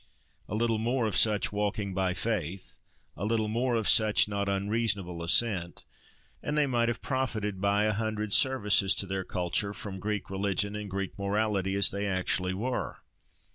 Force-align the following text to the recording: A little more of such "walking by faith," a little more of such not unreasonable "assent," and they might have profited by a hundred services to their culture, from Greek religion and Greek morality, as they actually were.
A 0.49 0.55
little 0.55 0.79
more 0.79 1.05
of 1.05 1.15
such 1.15 1.51
"walking 1.51 1.93
by 1.93 2.15
faith," 2.15 2.79
a 3.15 3.23
little 3.23 3.47
more 3.47 3.75
of 3.75 3.87
such 3.87 4.27
not 4.27 4.49
unreasonable 4.49 5.21
"assent," 5.21 5.83
and 6.41 6.57
they 6.57 6.65
might 6.65 6.89
have 6.89 7.03
profited 7.03 7.61
by 7.61 7.83
a 7.83 7.93
hundred 7.93 8.33
services 8.33 8.95
to 8.95 9.05
their 9.05 9.23
culture, 9.23 9.75
from 9.75 9.99
Greek 9.99 10.31
religion 10.31 10.75
and 10.75 10.89
Greek 10.89 11.19
morality, 11.19 11.75
as 11.75 11.91
they 11.91 12.07
actually 12.07 12.55
were. 12.55 12.97